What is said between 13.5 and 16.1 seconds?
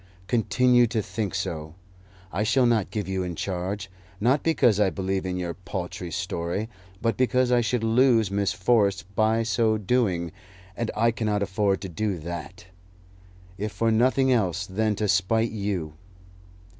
if for nothing else than to spite you.